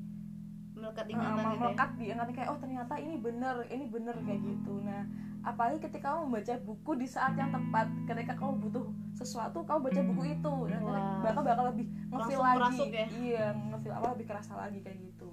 melekat 0.83 1.05
uh, 1.07 1.11
ingatan 1.15 1.39
gitu 1.39 1.55
ya. 1.55 1.59
melekat 1.63 1.89
di 1.95 2.05
ingatan 2.11 2.33
kayak 2.35 2.49
oh 2.51 2.59
ternyata 2.59 2.93
ini 2.99 3.15
bener 3.15 3.55
ini 3.71 3.85
bener 3.87 4.15
kayak 4.27 4.41
gitu. 4.43 4.73
Nah 4.83 5.01
apalagi 5.43 5.77
ketika 5.83 6.15
kamu 6.15 6.21
membaca 6.31 6.53
buku 6.63 6.91
di 6.99 7.07
saat 7.07 7.35
yang 7.35 7.51
tepat 7.51 7.87
ketika 8.07 8.33
kamu 8.39 8.63
butuh 8.63 8.85
sesuatu 9.11 9.59
kamu 9.67 9.79
baca 9.91 10.01
buku 10.11 10.23
itu 10.39 10.53
dan 10.71 10.81
Wah. 10.83 11.19
bakal 11.19 11.41
bakal 11.43 11.65
lebih 11.71 11.87
ngefeel 12.11 12.39
Langsung 12.39 12.43
lagi. 12.43 12.59
merasuk 12.59 12.89
ya? 12.91 13.05
iya 13.19 13.45
ngefeel 13.51 13.93
apa 13.95 14.07
lebih 14.15 14.25
kerasa 14.27 14.53
lagi 14.55 14.79
kayak 14.83 14.99
gitu. 14.99 15.31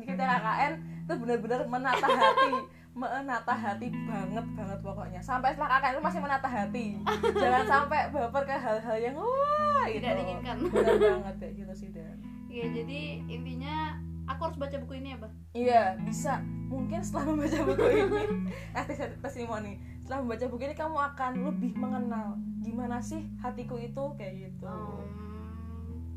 Ini 0.00 0.04
kita 0.08 0.24
KKN 0.24 0.72
itu 1.04 1.12
bener-bener 1.20 1.60
menata 1.68 2.08
hati 2.08 2.52
menata 3.00 3.54
hati 3.56 3.86
banget 3.88 4.46
banget 4.56 4.78
pokoknya. 4.80 5.20
Sampai 5.20 5.52
setelah 5.52 5.80
KKN 5.80 5.92
itu 5.92 6.02
masih 6.04 6.20
menata 6.24 6.48
hati. 6.48 6.86
Jangan 7.44 7.64
sampai 7.68 8.00
baper 8.08 8.42
ke 8.48 8.56
hal-hal 8.56 8.96
yang 9.00 9.14
wah 9.20 9.84
gitu. 9.88 10.00
tidak 10.00 10.12
diinginkan. 10.16 10.56
Bener 10.68 10.96
banget 10.96 11.34
kayak 11.40 11.54
gitu 11.60 11.72
sih 11.76 11.88
Dan. 11.92 12.16
Iya 12.52 12.66
jadi 12.68 13.00
intinya 13.28 13.76
aku 14.24 14.40
harus 14.42 14.56
baca 14.56 14.76
buku 14.78 14.94
ini 14.96 15.08
ya 15.08 15.18
bah 15.18 15.32
Iya, 15.52 15.82
bisa. 16.00 16.40
Mungkin 16.66 17.00
setelah 17.00 17.24
membaca 17.28 17.58
buku 17.62 17.84
ini, 17.84 18.22
eh 18.78 18.84
tes- 18.86 19.18
testimoni. 19.18 19.72
Setelah 19.98 20.18
membaca 20.20 20.46
buku 20.46 20.62
ini 20.62 20.74
kamu 20.74 20.96
akan 21.06 21.32
lebih 21.44 21.72
mengenal 21.74 22.26
gimana 22.58 22.98
sih 22.98 23.20
hatiku 23.38 23.76
itu 23.76 24.04
kayak 24.14 24.34
gitu. 24.40 24.64
Hmm, 24.64 25.04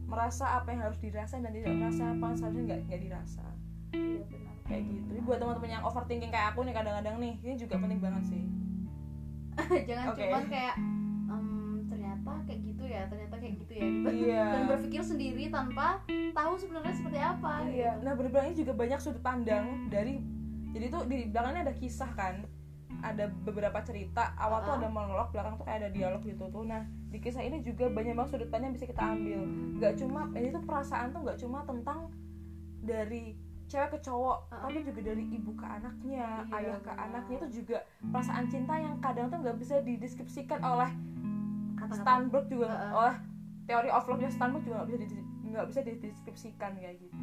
Merasa 0.06 0.56
apa 0.56 0.70
yang 0.70 0.82
harus 0.82 0.98
dirasain 0.98 1.42
dan 1.42 1.52
tidak 1.52 1.74
merasa 1.74 2.04
apa 2.08 2.24
yang 2.24 2.38
seharusnya 2.38 2.64
nggak 2.66 2.80
nggak 2.86 3.02
dirasa. 3.02 3.46
iya 3.92 4.22
benar 4.24 4.56
Kayak 4.64 4.84
gitu. 4.88 5.08
Ini 5.10 5.22
buat 5.22 5.38
teman-teman 5.38 5.72
yang 5.72 5.84
overthinking 5.84 6.30
kayak 6.30 6.48
aku 6.50 6.60
nih 6.62 6.74
kadang-kadang 6.74 7.16
nih, 7.18 7.34
ini 7.40 7.56
juga 7.56 7.76
penting 7.76 8.00
banget 8.00 8.24
sih. 8.26 8.44
jangan 9.88 10.06
Oke. 10.10 10.20
cuman 10.22 10.44
kayak 10.46 10.76
"Em, 11.26 11.48
ternyata 11.86 12.32
kayak 12.44 12.60
gitu 12.62 12.75
ya 12.96 13.04
ternyata 13.06 13.36
kayak 13.36 13.54
gitu 13.60 13.74
ya 13.74 13.86
gitu 13.86 14.10
Iya. 14.26 14.44
dan 14.48 14.62
berpikir 14.66 15.02
sendiri 15.02 15.44
tanpa 15.50 15.88
tahu 16.32 16.54
sebenarnya 16.56 16.94
seperti 16.94 17.20
apa 17.20 17.54
Iya. 17.64 17.92
gitu. 18.00 18.32
Nah, 18.32 18.42
ini 18.42 18.56
juga 18.56 18.74
banyak 18.74 19.00
sudut 19.00 19.20
pandang 19.20 19.66
dari 19.88 20.24
jadi 20.72 20.86
tuh 20.88 21.04
di 21.06 21.28
belakangnya 21.28 21.62
ada 21.64 21.76
kisah 21.76 22.12
kan. 22.14 22.44
Ada 22.96 23.28
beberapa 23.28 23.76
cerita, 23.80 24.34
awal 24.34 24.64
tuh 24.64 24.74
Ah. 24.74 24.80
ada 24.80 24.88
monolog, 24.88 25.30
belakang 25.30 25.56
tuh 25.56 25.64
kayak 25.64 25.80
ada 25.84 25.90
dialog 25.92 26.20
gitu 26.20 26.48
tuh. 26.48 26.64
Nah, 26.64 26.82
di 27.08 27.20
kisah 27.20 27.44
ini 27.44 27.62
juga 27.62 27.86
banyak 27.88 28.12
banget 28.12 28.32
sudut 28.34 28.50
pandang 28.50 28.72
yang 28.72 28.76
bisa 28.76 28.88
kita 28.88 29.04
ambil. 29.06 29.42
Gak 29.78 29.94
cuma 30.00 30.22
ini 30.34 30.50
tuh 30.50 30.64
perasaan 30.64 31.12
tuh 31.12 31.22
gak 31.22 31.38
cuma 31.38 31.60
tentang 31.64 32.10
dari 32.82 33.36
cewek 33.66 33.98
ke 33.98 34.00
cowok, 34.02 34.38
Ah. 34.48 34.62
tapi 34.64 34.82
juga 34.82 35.02
dari 35.04 35.24
ibu 35.28 35.52
ke 35.54 35.66
anaknya, 35.66 36.46
Iya, 36.46 36.56
ayah 36.56 36.78
ke 36.78 36.86
benar. 36.88 37.06
anaknya 37.10 37.36
itu 37.36 37.48
juga 37.56 37.78
perasaan 38.04 38.46
cinta 38.46 38.74
yang 38.76 38.96
kadang 39.00 39.26
tuh 39.28 39.42
nggak 39.42 39.58
bisa 39.58 39.76
dideskripsikan 39.82 40.62
oleh 40.62 40.90
Stanberg 41.92 42.46
juga 42.50 42.70
ah. 42.70 42.92
oleh 42.96 43.16
teori 43.66 43.90
of 43.92 44.06
love-nya 44.08 44.32
Stanberg 44.32 44.64
juga 44.66 44.82
nggak 44.82 44.90
bisa 44.90 44.98
di- 45.06 45.28
nggak 45.46 45.68
bisa 45.72 45.80
dideskripsikan 45.88 46.72
kayak 46.76 47.00
gitu. 47.00 47.16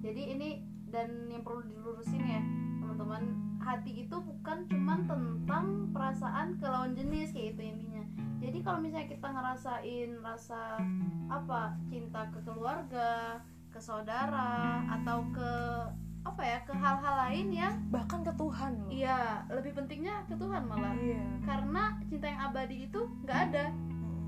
jadi 0.00 0.22
ini 0.36 0.48
dan 0.88 1.28
yang 1.28 1.42
perlu 1.42 1.66
dilurusin 1.66 2.22
ya 2.22 2.40
teman-teman 2.80 3.22
hati 3.58 4.06
itu 4.06 4.16
bukan 4.16 4.64
cuman 4.70 5.04
tentang 5.10 5.90
perasaan 5.90 6.54
ke 6.56 6.66
lawan 6.70 6.94
jenis 6.94 7.34
kayak 7.34 7.58
itu 7.58 7.62
intinya 7.66 8.04
jadi 8.38 8.58
kalau 8.62 8.78
misalnya 8.78 9.10
kita 9.10 9.26
ngerasain 9.26 10.10
rasa 10.22 10.78
apa 11.26 11.74
cinta 11.90 12.30
ke 12.30 12.38
keluarga 12.46 13.42
ke 13.74 13.80
saudara 13.82 14.86
atau 14.88 15.26
ke 15.34 15.50
apa 16.26 16.42
ya 16.42 16.58
ke 16.66 16.74
hal-hal 16.74 17.14
lain 17.28 17.46
yang 17.54 17.74
bahkan 17.88 18.20
ke 18.26 18.32
Tuhan 18.34 18.72
loh. 18.82 18.90
Iya 18.90 19.46
lebih 19.46 19.72
pentingnya 19.78 20.26
ke 20.26 20.34
Tuhan 20.34 20.62
malah. 20.66 20.94
Iya. 20.98 21.22
Karena 21.46 21.82
cinta 22.10 22.26
yang 22.26 22.40
abadi 22.50 22.76
itu 22.90 23.00
nggak 23.22 23.38
ada. 23.50 23.66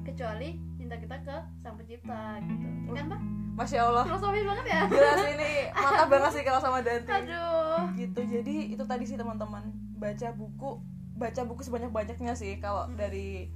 Kecuali 0.07 0.57
cinta 0.79 0.95
kita 0.97 1.17
ke 1.27 1.37
sang 1.61 1.75
pencipta 1.75 2.39
gitu. 2.47 2.69
Ya 2.95 3.03
kan 3.03 3.07
pak? 3.13 3.21
Masya 3.59 3.79
Allah. 3.91 4.05
Filosofis 4.07 4.47
banget 4.47 4.67
ya? 4.71 4.83
Jelas 4.87 5.23
ini. 5.35 5.53
Mantap 5.75 6.09
banget 6.15 6.31
sih 6.39 6.45
kalau 6.47 6.61
sama 6.63 6.79
Dante. 6.81 7.11
Aduh. 7.11 7.83
Gitu. 7.99 8.21
Jadi 8.23 8.55
itu 8.71 8.85
tadi 8.87 9.05
sih 9.05 9.19
teman-teman. 9.19 9.67
Baca 9.99 10.29
buku 10.31 10.79
baca 11.19 11.43
buku 11.43 11.67
sebanyak 11.67 11.91
banyaknya 11.91 12.39
sih 12.39 12.63
kalau 12.63 12.87
dari 12.95 13.51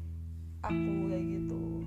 aku 0.67 0.93
kayak 1.07 1.25
gitu. 1.25 1.87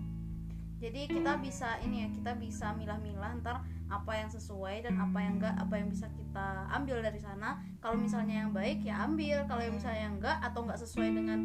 Jadi 0.79 1.01
kita 1.11 1.31
bisa 1.43 1.75
ini 1.83 2.07
ya 2.07 2.09
kita 2.15 2.31
bisa 2.39 2.71
milah-milah 2.79 3.35
ntar 3.43 3.63
apa 3.85 4.11
yang 4.17 4.29
sesuai 4.29 4.81
dan 4.81 4.97
apa 4.97 5.17
yang 5.21 5.37
enggak 5.37 5.55
apa 5.55 5.73
yang 5.77 5.87
bisa 5.89 6.09
kita 6.09 6.47
ambil 6.73 7.05
dari 7.05 7.21
sana. 7.21 7.61
Kalau 7.79 7.95
misalnya 7.95 8.45
yang 8.45 8.51
baik 8.51 8.81
ya 8.81 9.05
ambil. 9.05 9.45
Kalau 9.45 9.61
yang 9.61 9.75
misalnya 9.77 10.01
yang 10.09 10.15
enggak 10.17 10.37
atau 10.41 10.65
enggak 10.65 10.79
sesuai 10.81 11.09
dengan 11.13 11.39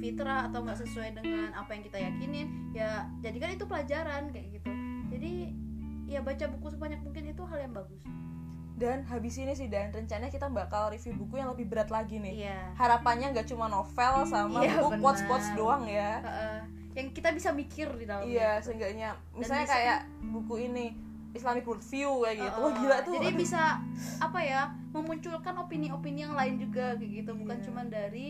fitrah 0.00 0.48
atau 0.48 0.64
enggak 0.64 0.80
sesuai 0.80 1.08
dengan 1.14 1.48
apa 1.52 1.70
yang 1.72 1.82
kita 1.84 1.98
yakinin 2.00 2.46
ya 2.72 3.08
jadikan 3.20 3.52
itu 3.52 3.64
pelajaran 3.68 4.32
kayak 4.32 4.48
gitu. 4.60 4.72
Jadi 5.12 5.32
ya 6.04 6.20
baca 6.20 6.44
buku 6.52 6.66
sebanyak 6.68 7.00
mungkin 7.00 7.24
itu 7.28 7.42
hal 7.44 7.58
yang 7.60 7.72
bagus. 7.72 8.00
Dan 8.74 9.06
habis 9.06 9.38
ini 9.38 9.54
sih 9.54 9.70
dan 9.70 9.94
rencananya 9.94 10.34
kita 10.34 10.50
bakal 10.50 10.90
review 10.90 11.14
buku 11.14 11.38
yang 11.38 11.54
lebih 11.54 11.70
berat 11.70 11.94
lagi 11.94 12.18
nih. 12.18 12.48
Iya. 12.48 12.74
Harapannya 12.74 13.30
nggak 13.30 13.46
cuma 13.46 13.70
novel 13.70 14.26
sama 14.26 14.66
Iya, 14.66 14.82
buku 14.82 14.98
quotes 14.98 15.22
quotes 15.24 15.48
doang 15.54 15.84
ya. 15.86 16.18
Heeh. 16.20 16.58
yang 16.94 17.10
kita 17.10 17.34
bisa 17.34 17.50
mikir 17.50 17.90
di 17.98 18.06
dalamnya. 18.06 18.30
Iya 18.30 18.50
seenggaknya. 18.62 19.18
Misalnya 19.34 19.66
bisa- 19.66 19.74
kayak 19.74 19.98
buku 20.30 20.54
ini 20.62 20.94
Islamic 21.34 21.64
Worldview 21.64 22.10
kayak 22.20 22.36
gitu 22.40 22.56
wah 22.56 22.66
Heeh. 22.66 22.78
gila 22.80 22.96
tuh 23.00 23.12
jadi 23.12 23.28
bisa 23.34 23.62
apa 24.18 24.38
ya 24.38 24.62
memunculkan 24.88 25.54
opini-opini 25.58 26.22
yang 26.22 26.32
lain 26.32 26.56
juga 26.56 26.94
kayak 26.94 27.10
gitu 27.18 27.30
bukan 27.34 27.56
Iya. 27.56 27.64
cuma 27.64 27.82
dari 27.84 28.26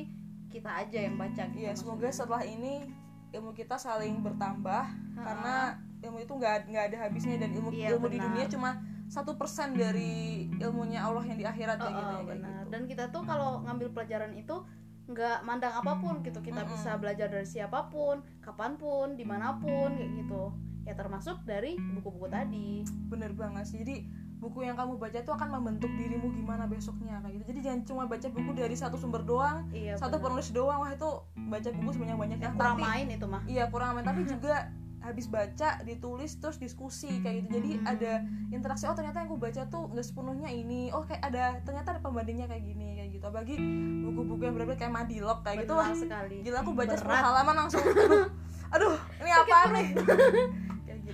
kita 0.48 0.70
aja 0.72 0.98
yang 1.00 1.14
baca 1.14 1.42
gitu 1.46 1.60
Iya, 1.60 1.72
semoga 1.74 2.08
setelah 2.08 2.42
ini 2.42 2.88
ilmu 3.30 3.52
kita 3.52 3.76
saling 3.76 4.18
bertambah 4.20 4.82
Ha-ha. 4.86 5.20
karena 5.20 5.54
ilmu 6.00 6.18
itu 6.18 6.32
nggak 6.32 6.56
nggak 6.66 6.84
ada 6.88 6.96
habisnya 7.02 7.36
dan 7.36 7.50
ilmu 7.52 7.68
Iya, 7.68 7.92
ilmu 7.92 8.06
di 8.06 8.18
dunia 8.18 8.46
cuma 8.46 8.78
satu 9.06 9.34
persen 9.34 9.74
dari 9.74 10.48
ilmunya 10.56 11.00
Allah 11.00 11.22
yang 11.22 11.36
di 11.36 11.44
akhirat 11.44 11.76
kayak 11.76 11.90
Oh, 11.90 11.98
gitu 11.98 12.06
oh, 12.06 12.10
ya, 12.10 12.16
kayak 12.16 12.30
benar. 12.32 12.50
gitu. 12.56 12.70
dan 12.70 12.82
kita 12.86 13.04
tuh 13.10 13.22
kalau 13.22 13.60
ngambil 13.60 13.88
pelajaran 13.90 14.32
itu 14.32 14.56
nggak 15.04 15.44
mandang 15.44 15.74
apa 15.74 15.92
pun 15.94 16.24
gitu 16.24 16.40
kita 16.40 16.64
Mm-mm. 16.64 16.72
bisa 16.72 16.96
belajar 16.96 17.28
dari 17.28 17.44
siapa 17.44 17.92
pun 17.92 18.24
kapan 18.40 18.72
pun 18.74 19.12
di 19.12 19.22
mana 19.22 19.52
pun 19.54 19.92
kayak 19.92 20.12
gitu 20.16 20.48
ya 20.84 20.92
termasuk 20.92 21.40
dari 21.42 21.74
buku-buku 21.76 22.28
tadi 22.28 22.84
Bener 23.08 23.32
banget 23.32 23.64
sih. 23.64 23.80
Jadi 23.80 24.04
buku 24.34 24.60
yang 24.60 24.76
kamu 24.76 25.00
baca 25.00 25.16
itu 25.16 25.32
akan 25.32 25.48
membentuk 25.50 25.88
dirimu 25.96 26.28
gimana 26.30 26.68
besoknya 26.68 27.20
kayak 27.20 27.40
gitu. 27.40 27.44
Jadi 27.48 27.60
jangan 27.64 27.80
cuma 27.84 28.02
baca 28.04 28.28
buku 28.28 28.50
dari 28.52 28.76
satu 28.76 29.00
sumber 29.00 29.24
doang, 29.24 29.64
iya 29.72 29.96
satu 29.96 30.20
benar. 30.20 30.24
penulis 30.28 30.48
doang. 30.52 30.78
Wah 30.78 30.92
itu 30.92 31.10
baca 31.48 31.68
buku 31.70 31.90
sebanyak 31.90 32.16
banyaknya. 32.18 32.44
yang 32.44 32.54
kurang 32.54 32.76
main 32.78 33.06
itu 33.08 33.24
mah 33.24 33.42
Iya 33.44 33.64
kurang 33.68 33.90
main. 33.96 34.04
Tapi 34.04 34.22
juga 34.36 34.68
habis 35.00 35.28
baca 35.28 35.80
ditulis 35.80 36.32
terus 36.36 36.56
diskusi 36.56 37.20
kayak 37.20 37.44
gitu. 37.44 37.48
Jadi 37.56 37.70
Hmm. 37.76 37.88
ada 37.88 38.12
interaksi. 38.50 38.84
Oh 38.84 38.92
ternyata 38.92 39.20
yang 39.20 39.28
aku 39.28 39.36
baca 39.36 39.62
tuh 39.64 39.84
nggak 39.88 40.00
sepenuhnya 40.02 40.48
ini. 40.48 40.92
Oh 40.92 41.04
kayak 41.04 41.24
ada 41.24 41.44
ternyata 41.60 41.96
ada 41.96 42.00
pembandingnya 42.00 42.44
kayak 42.44 42.64
gini 42.64 42.96
kayak 42.96 43.10
gitu. 43.12 43.26
Bagi 43.28 43.54
buku-buku 44.02 44.42
yang 44.42 44.54
benar-benar 44.56 44.76
kayak 44.76 44.92
Madilog 44.92 45.40
kayak 45.40 45.64
gitu. 45.64 45.72
Wah 45.72 45.88
Benar 45.88 46.00
sekali 46.00 46.36
gila 46.40 46.58
aku 46.60 46.70
baca 46.72 46.96
Berat. 46.96 47.20
10 47.20 47.28
halaman 47.32 47.54
langsung 47.56 47.80
aduh, 47.80 48.24
aduh 48.76 48.94
ini 49.20 49.30
apa 49.30 49.56
nih 49.72 49.86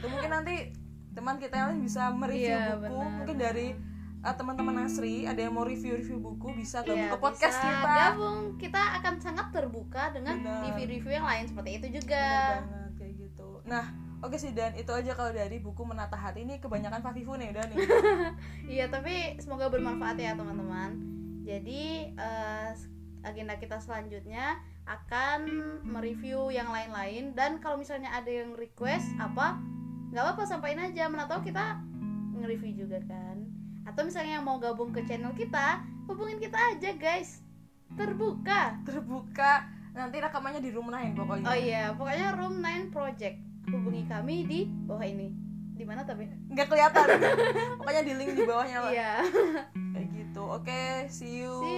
gitu 0.01 0.09
mungkin 0.09 0.31
nanti 0.33 0.55
teman 1.11 1.37
kita 1.37 1.55
yang 1.55 1.69
lain 1.71 1.83
bisa 1.83 2.09
mereview 2.09 2.49
Iya, 2.49 2.65
buku. 2.73 2.83
benar. 2.89 3.11
mungkin 3.13 3.37
dari 3.37 3.67
uh, 4.21 4.33
teman-teman 4.33 4.77
Asri 4.81 5.25
ada 5.25 5.37
yang 5.39 5.53
mau 5.53 5.63
review-review 5.63 6.17
buku 6.19 6.55
bisa 6.55 6.81
gabung 6.81 6.97
Iya, 6.99 7.11
ke 7.11 7.19
podcast 7.19 7.53
bisa 7.53 7.69
kita. 7.69 7.93
gabung. 8.09 8.39
Kita 8.57 8.83
akan 8.97 9.15
sangat 9.19 9.47
terbuka 9.51 10.03
dengan 10.11 10.37
review-review 10.63 11.13
yang 11.13 11.27
lain 11.27 11.45
seperti 11.45 11.71
itu 11.75 11.87
Bener 11.87 11.99
juga 11.99 12.25
banget 12.57 12.93
kayak 12.97 13.15
gitu. 13.19 13.49
Nah 13.65 13.85
oke 14.21 14.37
sih 14.37 14.53
dan. 14.53 14.73
Itu 14.75 14.93
aja 14.93 15.13
kalau 15.13 15.31
dari 15.31 15.59
buku 15.59 15.83
menata 15.83 16.15
hati. 16.15 16.45
Ini 16.45 16.57
kebanyakan 16.59 17.01
Fafifu 17.01 17.35
nih 17.35 17.51
udah 17.51 17.65
nih. 17.67 17.77
Iya, 18.73 18.87
tapi 18.87 19.37
semoga 19.37 19.67
bermanfaat 19.67 20.17
ya 20.17 20.33
teman-teman. 20.33 20.95
Jadi 21.43 22.15
eh, 22.15 22.71
agenda 23.21 23.59
kita 23.59 23.77
selanjutnya 23.77 24.63
akan 24.87 25.41
mereview 25.83 26.49
yang 26.49 26.69
lain-lain. 26.69 27.33
Dan 27.33 27.59
kalau 27.59 27.77
misalnya 27.77 28.13
ada 28.13 28.31
yang 28.31 28.55
request 28.55 29.11
apa, 29.19 29.59
nggak 30.11 30.23
apa-apa 30.23 30.43
sampaikan 30.45 30.87
aja. 30.87 31.07
Mana 31.07 31.25
tahu 31.25 31.43
kita 31.43 31.79
nge-review 32.35 32.85
juga 32.85 32.99
kan. 33.05 33.37
Atau 33.83 34.05
misalnya 34.05 34.37
yang 34.37 34.45
mau 34.45 34.57
gabung 34.57 34.91
ke 34.91 35.03
channel 35.03 35.33
kita, 35.33 35.81
hubungin 36.05 36.37
kita 36.37 36.57
aja 36.57 36.91
guys. 36.95 37.43
Terbuka. 37.91 38.79
terbuka 38.83 39.67
nanti 39.91 40.23
rekamannya 40.23 40.63
di 40.63 40.71
room 40.71 40.87
lain 40.87 41.13
pokoknya 41.13 41.43
Oh 41.45 41.57
iya, 41.57 41.91
pokoknya 41.91 42.39
Room 42.39 42.63
9 42.63 42.95
Project. 42.95 43.37
Hubungi 43.67 44.07
kami 44.07 44.47
di 44.47 44.61
bawah 44.87 45.03
ini. 45.03 45.35
Di 45.75 45.83
mana 45.83 46.05
tapi? 46.05 46.29
nggak 46.29 46.67
kelihatan 46.67 47.07
pokoknya 47.81 48.03
di 48.05 48.13
link 48.15 48.37
di 48.37 48.45
bawahnya 48.45 48.79
lah 48.79 48.93
Iya. 48.93 49.13
kayak 49.91 50.09
gitu 50.13 50.43
oke 50.45 50.83
see 51.09 51.41
you 51.41 51.51
See 51.57 51.77